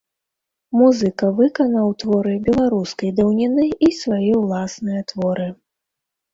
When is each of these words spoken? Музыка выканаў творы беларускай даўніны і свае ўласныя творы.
Музыка 0.79 1.25
выканаў 1.39 1.91
творы 2.05 2.33
беларускай 2.49 3.13
даўніны 3.21 3.69
і 3.87 3.93
свае 4.01 4.25
ўласныя 4.43 5.01
творы. 5.15 5.47